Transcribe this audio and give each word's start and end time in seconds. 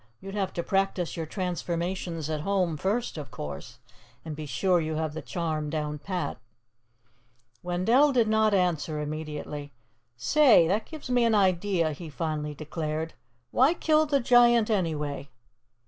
"You'd 0.19 0.33
have 0.33 0.51
to 0.53 0.63
practice 0.63 1.15
your 1.15 1.27
transformations 1.27 2.27
at 2.27 2.41
home, 2.41 2.75
first, 2.75 3.19
of 3.19 3.29
course, 3.29 3.77
and 4.25 4.35
be 4.35 4.47
sure 4.47 4.81
you 4.81 4.95
have 4.95 5.13
the 5.13 5.21
charm 5.21 5.69
down 5.69 5.99
pat." 5.99 6.39
Wendell 7.61 8.11
did 8.11 8.27
not 8.27 8.51
answer 8.51 8.99
immediately. 8.99 9.73
"Say, 10.17 10.67
that 10.67 10.87
gives 10.87 11.11
me 11.11 11.23
an 11.23 11.35
idea," 11.35 11.91
he 11.91 12.09
finally 12.09 12.55
declared. 12.55 13.13
"Why 13.51 13.75
kill 13.75 14.07
the 14.07 14.19
Giant, 14.19 14.71
anyway?" 14.71 15.29